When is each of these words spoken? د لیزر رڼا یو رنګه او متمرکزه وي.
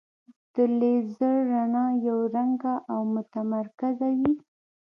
د 0.53 0.55
لیزر 0.79 1.35
رڼا 1.51 1.85
یو 2.07 2.19
رنګه 2.35 2.75
او 2.91 2.99
متمرکزه 3.13 4.09
وي. 4.17 4.33